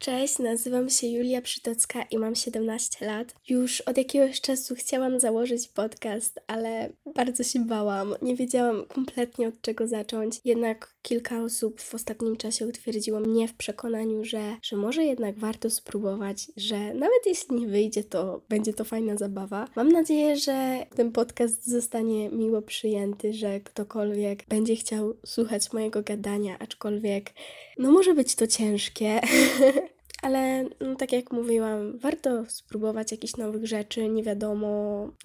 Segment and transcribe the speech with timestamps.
[0.00, 3.34] Cześć, nazywam się Julia Przytocka i mam 17 lat.
[3.48, 8.14] Już od jakiegoś czasu chciałam założyć podcast, ale bardzo się bałam.
[8.22, 10.40] Nie wiedziałam kompletnie od czego zacząć.
[10.44, 15.70] Jednak kilka osób w ostatnim czasie utwierdziło mnie w przekonaniu, że, że może jednak warto
[15.70, 19.68] spróbować, że nawet jeśli nie wyjdzie, to będzie to fajna zabawa.
[19.76, 26.58] Mam nadzieję, że ten podcast zostanie miło przyjęty, że ktokolwiek będzie chciał słuchać mojego gadania,
[26.58, 27.30] aczkolwiek
[27.78, 29.20] no może być to ciężkie.
[30.22, 34.08] Ale no, tak jak mówiłam, warto spróbować jakichś nowych rzeczy.
[34.08, 34.68] Nie wiadomo,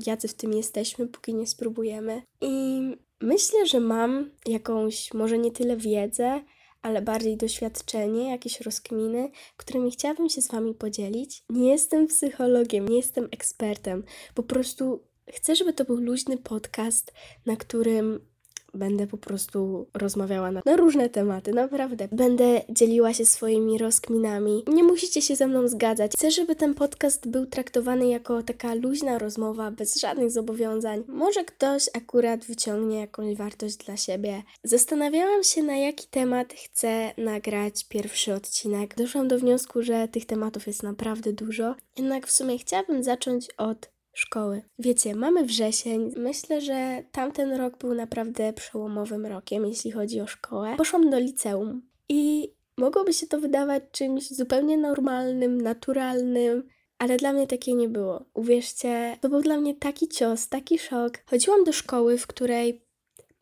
[0.05, 2.22] jacy w tym jesteśmy, póki nie spróbujemy.
[2.41, 2.81] I
[3.21, 6.41] myślę, że mam jakąś, może nie tyle wiedzę,
[6.82, 11.44] ale bardziej doświadczenie, jakieś rozkminy, którymi chciałabym się z Wami podzielić.
[11.49, 14.04] Nie jestem psychologiem, nie jestem ekspertem.
[14.35, 17.13] Po prostu chcę, żeby to był luźny podcast,
[17.46, 18.33] na którym
[18.73, 22.08] Będę po prostu rozmawiała na, na, różne tematy, naprawdę.
[22.12, 24.63] Będę dzieliła się swoimi rozkminami.
[24.68, 26.12] Nie musicie się ze mną zgadzać.
[26.12, 31.04] Chcę, żeby ten podcast był traktowany jako taka luźna rozmowa, bez żadnych zobowiązań.
[31.07, 34.44] Może ktoś akurat wyciągnie jakąś wartość dla siebie.
[34.63, 38.96] Zastanawiałam się, na jaki temat chcę nagrać pierwszy odcinek.
[38.96, 41.76] Doszłam do wniosku, że tych tematów jest naprawdę dużo.
[41.98, 44.62] Jednak w sumie chciałabym zacząć od szkoły.
[44.80, 46.14] Wiecie, mamy wrzesień.
[46.18, 50.74] Myślę, że tamten rok był naprawdę przełomowym rokiem, jeśli chodzi o szkołę.
[50.78, 56.64] Poszłam do liceum i mogłoby się to wydawać czymś zupełnie normalnym, naturalnym,
[56.98, 58.26] ale dla mnie takiej nie było.
[58.34, 61.18] Uwierzcie, to był dla mnie taki cios, taki szok.
[61.26, 62.82] Chodziłam do szkoły, w której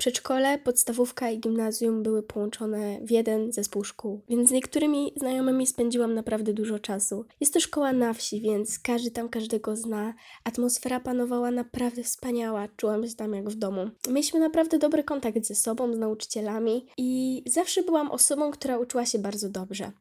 [0.02, 6.14] Przedszkole, podstawówka i gimnazjum były połączone w jeden zespół szkół, więc z niektórymi znajomymi spędziłam
[6.14, 7.26] naprawdę dużo czasu.
[7.40, 10.14] Jest to szkoła na wsi, więc każdy tam każdego zna.
[10.44, 13.90] Atmosfera panowała naprawdę wspaniała, czułam się tam jak w domu.
[14.08, 19.20] Mieliśmy naprawdę dobry kontakt ze sobą, z nauczycielami i zawsze byłam osobą, która uczyła się
[19.20, 19.92] bardzo dobrze.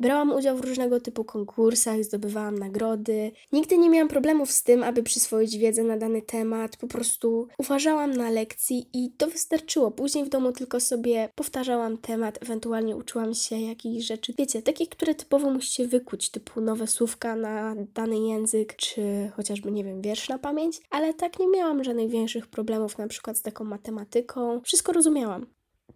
[0.00, 3.32] Brałam udział w różnego typu konkursach, zdobywałam nagrody.
[3.52, 6.76] Nigdy nie miałam problemów z tym, aby przyswoić wiedzę na dany temat.
[6.76, 9.90] Po prostu uważałam na lekcji i to wystarczyło.
[9.90, 14.34] Później w domu tylko sobie powtarzałam temat, ewentualnie uczyłam się jakichś rzeczy.
[14.38, 19.84] Wiecie, takich, które typowo musicie wykuć, typu nowe słówka na dany język, czy chociażby, nie
[19.84, 20.80] wiem, wiersz na pamięć.
[20.90, 24.60] Ale tak nie miałam żadnych większych problemów, na przykład z taką matematyką.
[24.64, 25.46] Wszystko rozumiałam.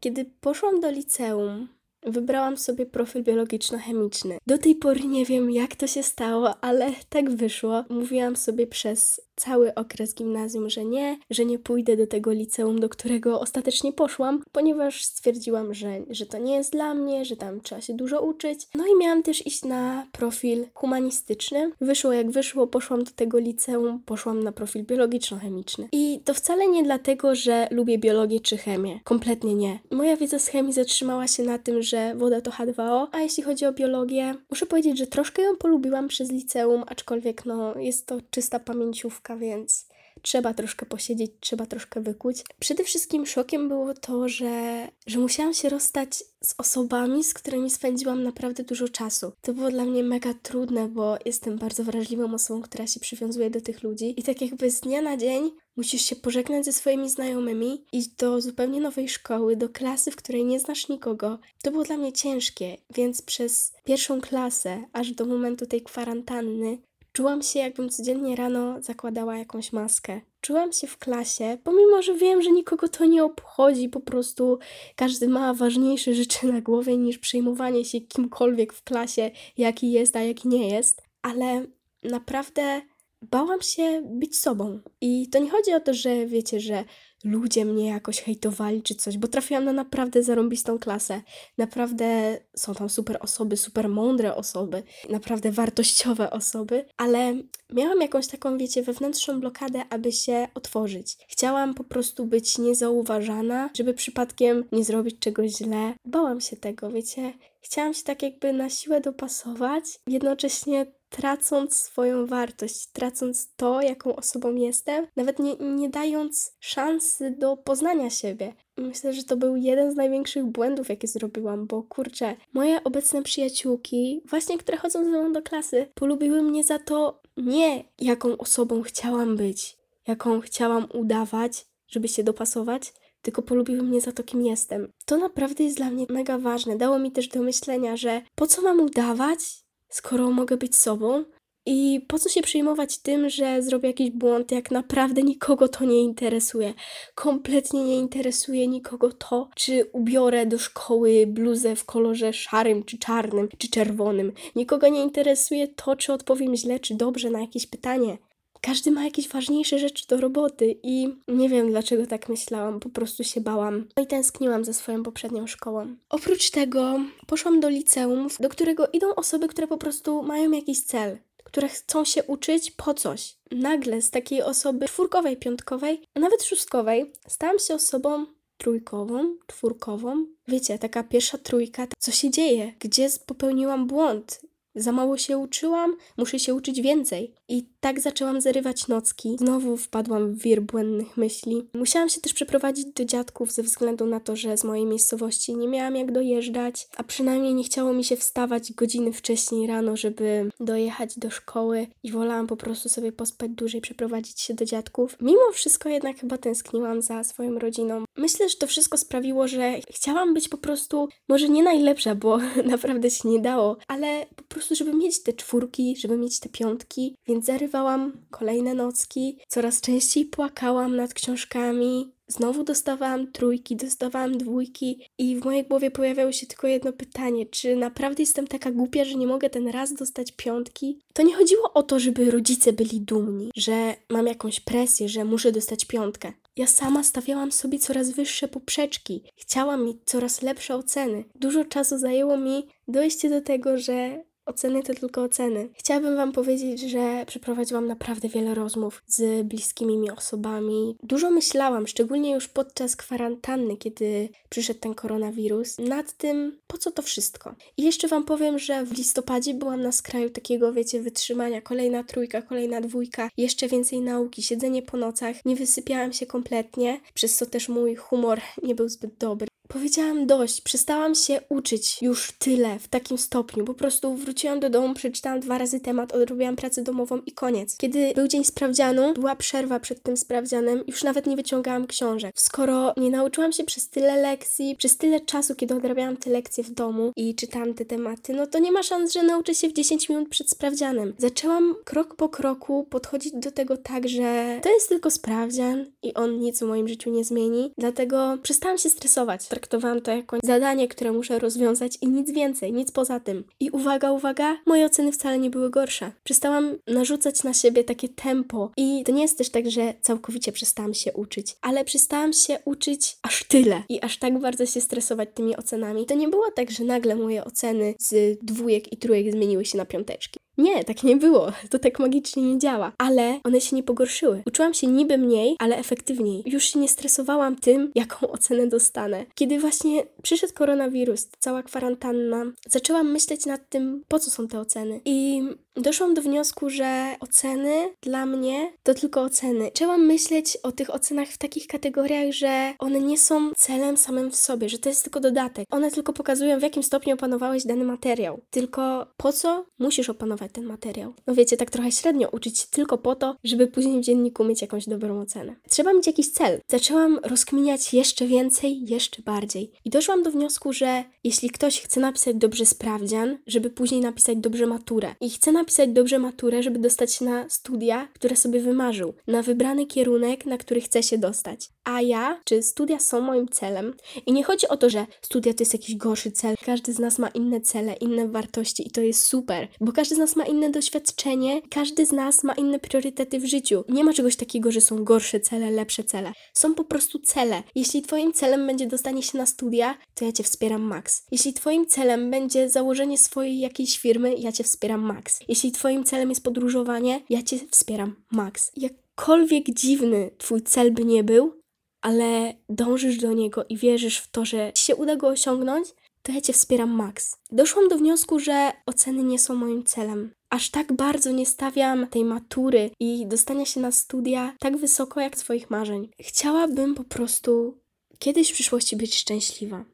[0.00, 1.68] Kiedy poszłam do liceum,
[2.06, 4.38] Wybrałam sobie profil biologiczno-chemiczny.
[4.46, 7.84] Do tej pory nie wiem, jak to się stało, ale tak wyszło.
[7.88, 12.88] Mówiłam sobie przez cały okres gimnazjum, że nie, że nie pójdę do tego liceum, do
[12.88, 17.80] którego ostatecznie poszłam, ponieważ stwierdziłam, że, że to nie jest dla mnie, że tam trzeba
[17.80, 18.68] się dużo uczyć.
[18.74, 21.70] No i miałam też iść na profil humanistyczny.
[21.80, 25.88] Wyszło jak wyszło, poszłam do tego liceum, poszłam na profil biologiczno-chemiczny.
[25.92, 29.00] I to wcale nie dlatego, że lubię biologię czy chemię.
[29.04, 29.78] Kompletnie nie.
[29.90, 33.66] Moja wiedza z chemii zatrzymała się na tym, że woda to H2O, a jeśli chodzi
[33.66, 38.58] o biologię, muszę powiedzieć, że troszkę ją polubiłam przez liceum, aczkolwiek no jest to czysta
[38.58, 39.88] pamięciówka więc
[40.22, 42.44] trzeba troszkę posiedzieć, trzeba troszkę wykuć.
[42.58, 48.22] Przede wszystkim szokiem było to, że, że musiałam się rozstać z osobami, z którymi spędziłam
[48.22, 49.32] naprawdę dużo czasu.
[49.42, 53.60] To było dla mnie mega trudne, bo jestem bardzo wrażliwą osobą, która się przywiązuje do
[53.60, 57.84] tych ludzi i tak jakby z dnia na dzień musisz się pożegnać ze swoimi znajomymi,
[57.92, 61.38] iść do zupełnie nowej szkoły, do klasy, w której nie znasz nikogo.
[61.62, 66.78] To było dla mnie ciężkie, więc przez pierwszą klasę, aż do momentu tej kwarantanny,
[67.16, 70.20] Czułam się, jakbym codziennie rano zakładała jakąś maskę.
[70.40, 74.58] Czułam się w klasie, pomimo że wiem, że nikogo to nie obchodzi, po prostu
[74.96, 80.22] każdy ma ważniejsze rzeczy na głowie niż przejmowanie się kimkolwiek w klasie, jaki jest, a
[80.22, 81.66] jaki nie jest, ale
[82.02, 82.82] naprawdę
[83.30, 84.80] bałam się być sobą.
[85.00, 86.84] I to nie chodzi o to, że wiecie, że
[87.24, 91.22] ludzie mnie jakoś hejtowali czy coś, bo trafiłam na naprawdę zarąbistą klasę.
[91.58, 97.34] Naprawdę są tam super osoby, super mądre osoby, naprawdę wartościowe osoby, ale
[97.72, 101.16] miałam jakąś taką, wiecie, wewnętrzną blokadę, aby się otworzyć.
[101.28, 105.94] Chciałam po prostu być niezauważana, żeby przypadkiem nie zrobić czegoś źle.
[106.04, 107.32] Bałam się tego, wiecie.
[107.60, 110.86] Chciałam się tak jakby na siłę dopasować, jednocześnie
[111.16, 118.10] tracąc swoją wartość, tracąc to, jaką osobą jestem, nawet nie, nie dając szansy do poznania
[118.10, 118.54] siebie.
[118.76, 124.22] Myślę, że to był jeden z największych błędów, jakie zrobiłam, bo kurczę, moje obecne przyjaciółki,
[124.24, 129.36] właśnie które chodzą ze mną do klasy, polubiły mnie za to nie, jaką osobą chciałam
[129.36, 129.76] być,
[130.06, 132.92] jaką chciałam udawać, żeby się dopasować,
[133.22, 134.92] tylko polubiły mnie za to, kim jestem.
[135.06, 136.76] To naprawdę jest dla mnie mega ważne.
[136.76, 139.65] Dało mi też do myślenia, że po co mam udawać,
[139.96, 141.24] skoro mogę być sobą,
[141.68, 146.00] I po co się przejmować tym, że zrobię jakiś błąd, jak naprawdę nikogo to nie
[146.00, 146.74] interesuje.
[147.14, 153.48] Kompletnie nie interesuje nikogo to, czy ubiorę do szkoły bluzę w kolorze szarym, czy czarnym,
[153.58, 154.32] czy czerwonym.
[154.56, 158.18] Nikogo nie interesuje to, czy odpowiem źle, czy dobrze na jakieś pytanie.
[158.60, 163.24] Każdy ma jakieś ważniejsze rzeczy do roboty i nie wiem dlaczego tak myślałam, po prostu
[163.24, 163.88] się bałam.
[163.96, 165.96] No i tęskniłam za swoją poprzednią szkołą.
[166.08, 171.18] Oprócz tego poszłam do liceum, do którego idą osoby, które po prostu mają jakiś cel,
[171.44, 173.34] które chcą się uczyć po coś.
[173.50, 178.26] Nagle z takiej osoby czwórkowej, piątkowej, a nawet szóstkowej stałam się osobą
[178.58, 180.26] trójkową, czwórkową.
[180.48, 182.72] Wiecie, taka pierwsza trójka, co się dzieje?
[182.78, 184.40] Gdzie popełniłam błąd?
[184.74, 187.34] Za mało się uczyłam, muszę się uczyć więcej.
[187.48, 189.36] I tak zaczęłam zarywać nocki.
[189.38, 191.68] Znowu wpadłam w wir błędnych myśli.
[191.74, 195.68] Musiałam się też przeprowadzić do dziadków ze względu na to, że z mojej miejscowości nie
[195.68, 201.18] miałam jak dojeżdżać, a przynajmniej nie chciało mi się wstawać godziny wcześniej rano, żeby dojechać
[201.18, 205.16] do szkoły i wolałam po prostu sobie pospać dłużej, przeprowadzić się do dziadków.
[205.20, 208.04] Mimo wszystko jednak chyba tęskniłam za swoją rodziną.
[208.16, 212.38] Myślę, że to wszystko sprawiło, że chciałam być po prostu, może nie najlepsza, bo
[212.72, 217.16] naprawdę się nie dało, ale po prostu, żeby mieć te czwórki, żeby mieć te piątki,
[217.26, 225.36] więc zarywałam kolejne nocki, coraz częściej płakałam nad książkami, znowu dostawałam trójki, dostawałam dwójki i
[225.36, 229.26] w mojej głowie pojawiało się tylko jedno pytanie, czy naprawdę jestem taka głupia, że nie
[229.26, 230.98] mogę ten raz dostać piątki?
[231.12, 235.52] To nie chodziło o to, żeby rodzice byli dumni, że mam jakąś presję, że muszę
[235.52, 236.32] dostać piątkę.
[236.56, 239.22] Ja sama stawiałam sobie coraz wyższe poprzeczki.
[239.36, 241.24] Chciałam mieć coraz lepsze oceny.
[241.34, 245.68] Dużo czasu zajęło mi dojście do tego, że Oceny to tylko oceny.
[245.74, 250.96] Chciałabym Wam powiedzieć, że przeprowadziłam naprawdę wiele rozmów z bliskimi mi osobami.
[251.02, 257.02] Dużo myślałam, szczególnie już podczas kwarantanny, kiedy przyszedł ten koronawirus, nad tym, po co to
[257.02, 257.54] wszystko.
[257.76, 261.60] I jeszcze Wam powiem, że w listopadzie byłam na skraju takiego, wiecie, wytrzymania.
[261.60, 265.44] Kolejna trójka, kolejna dwójka, jeszcze więcej nauki, siedzenie po nocach.
[265.44, 269.48] Nie wysypiałam się kompletnie, przez co też mój humor nie był zbyt dobry.
[269.68, 273.64] Powiedziałam dość, przestałam się uczyć już tyle, w takim stopniu.
[273.64, 277.76] Po prostu wróciłam do domu, przeczytałam dwa razy temat, odrobiłam pracę domową i koniec.
[277.76, 282.32] Kiedy był dzień sprawdzianu, była przerwa przed tym sprawdzianem, już nawet nie wyciągałam książek.
[282.34, 286.70] Skoro nie nauczyłam się przez tyle lekcji, przez tyle czasu, kiedy odrabiałam te lekcje w
[286.70, 290.08] domu i czytałam te tematy, no to nie ma szans, że nauczę się w 10
[290.08, 291.14] minut przed sprawdzianem.
[291.18, 296.38] Zaczęłam krok po kroku podchodzić do tego tak, że to jest tylko sprawdzian i on
[296.38, 301.12] nic w moim życiu nie zmieni, dlatego przestałam się stresować traktowałam to jako zadanie, które
[301.12, 303.44] muszę rozwiązać i nic więcej, nic poza tym.
[303.60, 306.12] I uwaga, uwaga, moje oceny wcale nie były gorsze.
[306.24, 310.94] Przestałam narzucać na siebie takie tempo i to nie jest też tak, że całkowicie przestałam
[310.94, 315.56] się uczyć, ale przestałam się uczyć aż tyle i aż tak bardzo się stresować tymi
[315.56, 316.06] ocenami.
[316.06, 319.84] To nie było tak, że nagle moje oceny z dwójek i trójek zmieniły się na
[319.84, 320.45] piąteczki.
[320.58, 321.52] Nie, tak nie było.
[321.70, 322.92] To tak magicznie nie działa.
[322.98, 324.42] Ale one się nie pogorszyły.
[324.46, 326.42] Uczyłam się niby mniej, ale efektywniej.
[326.46, 329.26] Już się nie stresowałam tym, jaką ocenę dostanę.
[329.34, 335.00] Kiedy właśnie przyszedł koronawirus, cała kwarantanna, zaczęłam myśleć nad tym, po co są te oceny.
[335.04, 335.42] I
[335.76, 339.64] doszłam do wniosku, że oceny dla mnie to tylko oceny.
[339.64, 344.36] Zaczęłam myśleć o tych ocenach w takich kategoriach, że one nie są celem samym w
[344.36, 345.66] sobie, że to jest tylko dodatek.
[345.70, 348.40] One tylko pokazują, w jakim stopniu opanowałeś dany materiał.
[348.50, 351.14] Tylko po co musisz opanować ten materiał?
[351.26, 354.62] No wiecie, tak trochę średnio uczyć się tylko po to, żeby później w dzienniku mieć
[354.62, 355.56] jakąś dobrą ocenę.
[355.68, 356.60] Trzeba mieć jakiś cel.
[356.68, 359.72] Zaczęłam rozkminiać jeszcze więcej, jeszcze bardziej.
[359.84, 364.66] I doszłam do wniosku, że jeśli ktoś chce napisać dobrze sprawdzian, żeby później napisać dobrze
[364.66, 369.42] maturę i chce napisać dobrze maturę, żeby dostać się na studia, które sobie wymarzył, na
[369.42, 371.75] wybrany kierunek, na który chce się dostać.
[371.88, 373.94] A ja, czy studia są moim celem?
[374.26, 376.54] I nie chodzi o to, że studia to jest jakiś gorszy cel.
[376.64, 380.18] Każdy z nas ma inne cele, inne wartości i to jest super, bo każdy z
[380.18, 383.84] nas ma inne doświadczenie, każdy z nas ma inne priorytety w życiu.
[383.88, 386.32] Nie ma czegoś takiego, że są gorsze cele, lepsze cele.
[386.54, 387.62] Są po prostu cele.
[387.74, 391.22] Jeśli twoim celem będzie dostanie się na studia, to ja cię wspieram max.
[391.30, 395.40] Jeśli twoim celem będzie założenie swojej jakiejś firmy, ja cię wspieram max.
[395.48, 398.72] Jeśli twoim celem jest podróżowanie, ja cię wspieram max.
[398.76, 401.65] Jakkolwiek dziwny twój cel by nie był,
[402.06, 405.88] ale dążysz do niego i wierzysz w to, że się uda go osiągnąć,
[406.22, 407.36] to ja cię wspieram max.
[407.52, 410.30] Doszłam do wniosku, że oceny nie są moim celem.
[410.50, 415.38] Aż tak bardzo nie stawiam tej matury i dostania się na studia tak wysoko jak
[415.38, 416.08] swoich marzeń.
[416.20, 417.78] Chciałabym po prostu
[418.18, 419.84] kiedyś w przyszłości być szczęśliwa.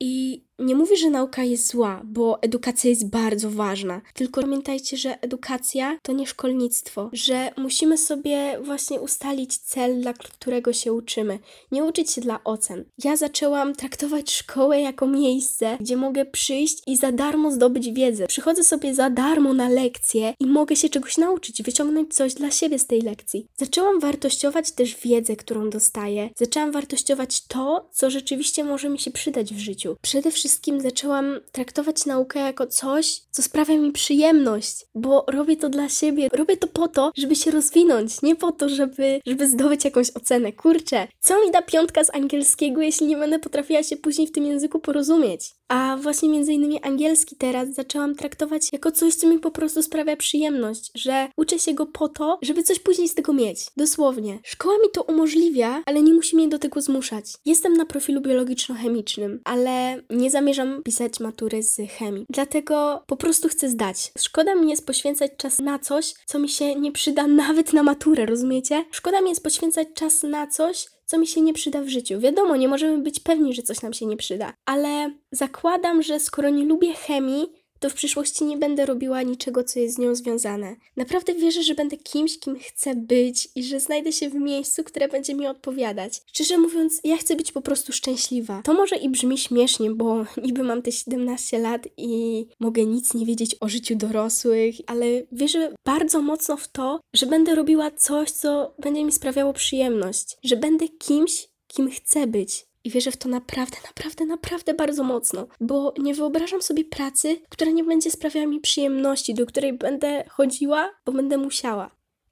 [0.00, 4.00] I Nie mówię, że nauka jest zła, bo edukacja jest bardzo ważna.
[4.14, 10.72] Tylko pamiętajcie, że edukacja to nie szkolnictwo, że musimy sobie właśnie ustalić cel, dla którego
[10.72, 11.38] się uczymy.
[11.72, 12.84] Nie uczyć się dla ocen.
[13.04, 18.26] Ja zaczęłam traktować szkołę jako miejsce, gdzie mogę przyjść i za darmo zdobyć wiedzę.
[18.26, 22.78] Przychodzę sobie za darmo na lekcje i mogę się czegoś nauczyć, wyciągnąć coś dla siebie
[22.78, 23.46] z tej lekcji.
[23.56, 26.30] Zaczęłam wartościować też wiedzę, którą dostaję.
[26.36, 29.96] Zaczęłam wartościować to, co rzeczywiście może mi się przydać w życiu.
[30.02, 35.88] Przede wszystkim zaczęłam traktować naukę jako coś, co sprawia mi przyjemność, bo robię to dla
[35.88, 36.28] siebie.
[36.32, 40.52] Robię to po to, żeby się rozwinąć, nie po to, żeby, żeby zdobyć jakąś ocenę.
[40.52, 44.46] Kurczę, co mi da piątka z angielskiego, jeśli nie będę potrafiła się później w tym
[44.46, 45.54] języku porozumieć?
[45.68, 50.16] A właśnie między innymi angielski teraz zaczęłam traktować jako coś, co mi po prostu sprawia
[50.16, 53.58] przyjemność, że uczę się go po to, żeby coś później z tego mieć.
[53.76, 54.38] Dosłownie.
[54.42, 57.24] Szkoła mi to umożliwia, ale nie musi mnie do tego zmuszać.
[57.44, 62.26] Jestem na profilu biologiczno-chemicznym, ale nie zamierzam pisać matury z chemii.
[62.30, 64.12] Dlatego po prostu chcę zdać.
[64.18, 68.26] Szkoda mi jest poświęcać czas na coś, co mi się nie przyda nawet na maturę,
[68.26, 68.84] rozumiecie?
[68.90, 72.20] Szkoda mi jest poświęcać czas na coś, co mi się nie przyda w życiu.
[72.20, 76.50] Wiadomo, nie możemy być pewni, że coś nam się nie przyda, ale zakładam, że skoro
[76.50, 80.76] nie lubię chemii, to w przyszłości nie będę robiła niczego, co jest z nią związane.
[80.96, 85.08] Naprawdę wierzę, że będę kimś, kim chcę być i że znajdę się w miejscu, które
[85.08, 86.22] będzie mi odpowiadać.
[86.26, 88.62] Szczerze mówiąc, ja chcę być po prostu szczęśliwa.
[88.62, 93.26] To może i brzmi śmiesznie, bo niby mam te 17 lat i mogę nic nie
[93.26, 98.74] wiedzieć o życiu dorosłych, ale wierzę bardzo mocno w to, że będę robiła coś, co
[98.78, 102.66] będzie mi sprawiało przyjemność, że będę kimś, kim chcę być.
[102.84, 107.70] I wierzę w to naprawdę, naprawdę, naprawdę bardzo mocno, bo nie wyobrażam sobie pracy, która
[107.70, 111.90] nie będzie sprawiała mi przyjemności, do której będę chodziła, bo będę musiała.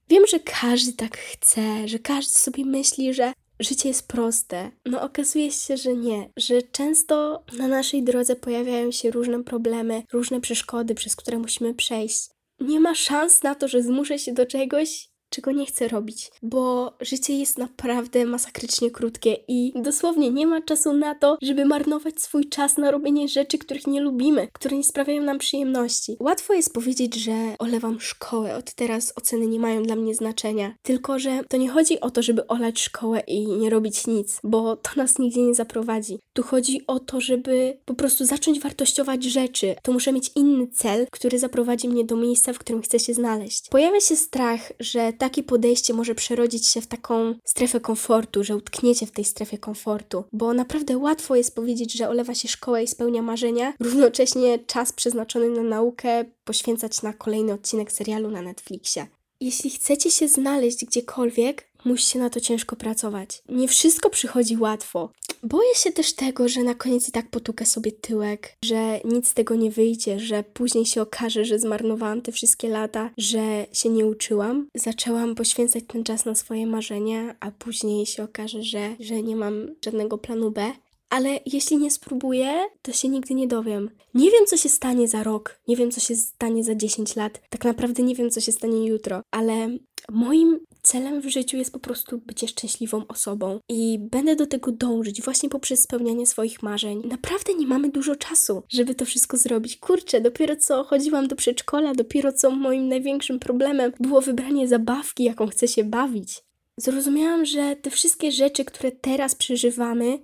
[0.09, 4.71] Wiem, że każdy tak chce, że każdy sobie myśli, że życie jest proste.
[4.87, 10.41] No okazuje się, że nie, że często na naszej drodze pojawiają się różne problemy, różne
[10.41, 12.29] przeszkody, przez które musimy przejść.
[12.61, 16.93] Nie ma szans na to, że zmuszę się do czegoś, czego nie chcę robić, bo
[17.01, 22.49] życie jest naprawdę masakrycznie krótkie i dosłownie nie ma czasu na to, żeby marnować swój
[22.49, 26.17] czas na robienie rzeczy, których nie lubimy, które nie sprawiają nam przyjemności.
[26.21, 31.19] Łatwo jest powiedzieć, że olewam szkołę, od teraz oceny nie mają dla mnie znaczenia, tylko
[31.19, 34.91] że to nie chodzi o to, żeby olać szkołę i nie robić nic, bo to
[34.97, 36.19] nas nigdzie nie zaprowadzi.
[36.33, 39.75] Tu chodzi o to, żeby po prostu zacząć wartościować rzeczy.
[39.83, 43.69] To muszę mieć inny cel, który zaprowadzi mnie do miejsca, w którym chcę się znaleźć.
[43.69, 49.07] Pojawia się strach, że takie podejście może przerodzić się w taką strefę komfortu, że utkniecie
[49.07, 53.23] w tej strefie komfortu, bo naprawdę łatwo jest powiedzieć, że olewa się szkołę i spełnia
[53.23, 59.07] marzenia, równocześnie czas przeznaczony na naukę poświęcać na kolejny odcinek serialu na Netflixie.
[59.41, 63.43] Jeśli chcecie się znaleźć gdziekolwiek, musicie na to ciężko pracować.
[63.49, 65.11] Nie wszystko przychodzi łatwo.
[65.43, 69.35] Boję się też tego, że na koniec i tak potukę sobie tyłek, że nic z
[69.35, 74.07] tego nie wyjdzie, że później się okaże, że zmarnowałam te wszystkie lata, że się nie
[74.07, 74.69] uczyłam.
[74.75, 79.75] Zaczęłam poświęcać ten czas na swoje marzenia, a później się okaże, że, że nie mam
[79.85, 80.73] żadnego planu B.
[81.11, 83.91] Ale jeśli nie spróbuję, to się nigdy nie dowiem.
[84.15, 87.41] Nie wiem, co się stanie za rok, nie wiem, co się stanie za 10 lat,
[87.51, 89.69] tak naprawdę nie wiem, co się stanie jutro, ale
[90.11, 95.23] moim celem w życiu jest po prostu bycie szczęśliwą osobą i będę do tego dążyć
[95.23, 97.03] właśnie poprzez spełnianie swoich marzeń.
[97.05, 99.77] Naprawdę nie mamy dużo czasu, żeby to wszystko zrobić.
[99.77, 105.47] Kurczę, dopiero co chodziłam do przedszkola, dopiero co moim największym problemem było wybranie zabawki, jaką
[105.47, 106.41] chcę się bawić.
[106.77, 110.19] Zrozumiałam, że te wszystkie rzeczy, które teraz przeżywamy,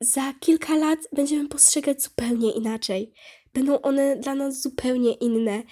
[0.00, 3.12] za kilka lat będziemy postrzegać zupełnie inaczej.
[3.54, 5.62] Będą one dla nas zupełnie inne.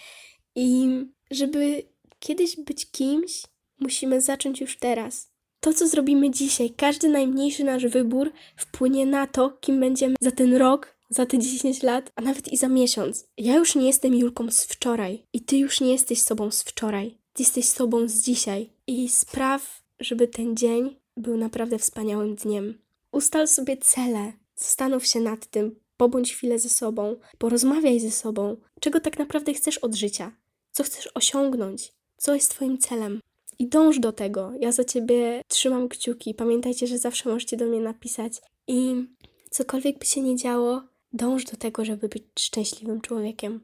[0.57, 0.89] I
[1.31, 1.83] żeby
[2.19, 3.43] kiedyś być kimś,
[3.83, 5.33] musimy zacząć już teraz.
[5.61, 10.55] To, co zrobimy dzisiaj, każdy najmniejszy nasz wybór wpłynie na to, kim będziemy za ten
[10.55, 13.25] rok, za te 10 lat, a nawet i za miesiąc.
[13.39, 17.19] Ja już nie jestem Julką z wczoraj i ty już nie jesteś sobą z wczoraj.
[17.33, 18.71] Ty jesteś sobą z dzisiaj.
[18.87, 22.79] I spraw, żeby ten dzień był naprawdę wspaniałym dniem.
[23.13, 29.01] Ustal sobie cele, zastanów się nad tym, pobądź chwilę ze sobą, porozmawiaj ze sobą, czego
[29.01, 30.33] tak naprawdę chcesz od życia,
[30.71, 33.21] co chcesz osiągnąć, co jest Twoim celem.
[33.63, 34.53] I dąż do tego.
[34.61, 36.35] Ja za Ciebie trzymam kciuki.
[36.35, 38.33] Pamiętajcie, że zawsze możecie do mnie napisać.
[38.67, 39.07] I
[39.51, 43.61] cokolwiek by się nie działo, dąż do tego, żeby być szczęśliwym człowiekiem.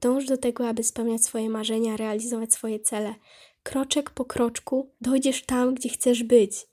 [0.00, 3.14] Dąż do tego, aby spełniać swoje marzenia, realizować swoje cele.
[3.62, 6.66] Kroczek po kroczku dojdziesz tam, gdzie chcesz być.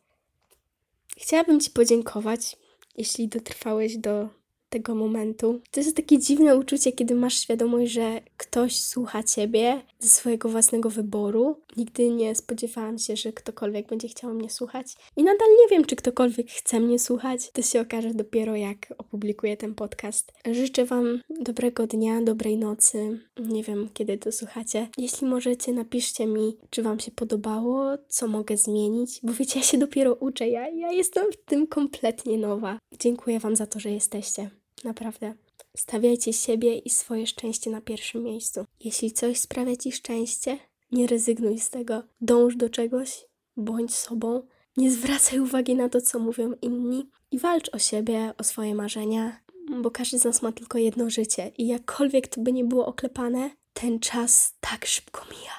[1.17, 2.57] Chciałabym Ci podziękować,
[2.97, 4.29] jeśli dotrwałeś do
[4.75, 5.61] tego momentu.
[5.71, 10.89] To jest takie dziwne uczucie, kiedy masz świadomość, że ktoś słucha ciebie ze swojego własnego
[10.89, 11.55] wyboru.
[11.77, 14.87] Nigdy nie spodziewałam się, że ktokolwiek będzie chciał mnie słuchać.
[15.17, 17.51] I nadal nie wiem, czy ktokolwiek chce mnie słuchać.
[17.51, 20.33] To się okaże dopiero jak opublikuję ten podcast.
[20.51, 23.19] Życzę Wam dobrego dnia, dobrej nocy.
[23.39, 24.87] Nie wiem, kiedy to słuchacie.
[24.97, 29.77] Jeśli możecie, napiszcie mi, czy Wam się podobało, co mogę zmienić, bo wiecie, ja się
[29.77, 30.49] dopiero uczę.
[30.49, 32.79] Ja, ja jestem w tym kompletnie nowa.
[32.99, 34.49] Dziękuję Wam za to, że jesteście.
[34.85, 35.33] Naprawdę.
[35.77, 38.65] Stawiajcie siebie i swoje szczęście na pierwszym miejscu.
[38.79, 40.57] Jeśli coś sprawia Ci szczęście,
[40.91, 42.03] nie rezygnuj z tego.
[42.21, 43.25] Dąż do czegoś,
[43.57, 44.47] bądź sobą.
[44.77, 49.39] Nie zwracaj uwagi na to, co mówią inni i walcz o siebie, o swoje marzenia,
[49.81, 53.49] bo każdy z nas ma tylko jedno życie i jakkolwiek to by nie było oklepane,
[53.73, 55.55] ten czas tak szybko mija.